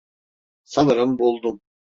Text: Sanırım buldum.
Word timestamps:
Sanırım 0.63 1.19
buldum. 1.19 1.61